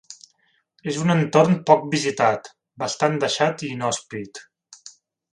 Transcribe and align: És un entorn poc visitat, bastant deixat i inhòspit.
És 0.91 0.95
un 1.01 1.11
entorn 1.15 1.51
poc 1.67 1.83
visitat, 1.91 2.49
bastant 2.83 3.19
deixat 3.25 3.65
i 3.67 3.69
inhòspit. 3.75 4.41